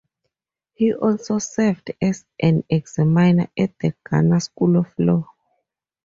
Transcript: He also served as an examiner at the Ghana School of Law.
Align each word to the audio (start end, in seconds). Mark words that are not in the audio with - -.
He 0.73 0.95
also 0.95 1.37
served 1.37 1.91
as 2.01 2.25
an 2.41 2.63
examiner 2.71 3.49
at 3.55 3.77
the 3.77 3.93
Ghana 4.09 4.39
School 4.41 4.77
of 4.77 4.87
Law. 4.97 5.27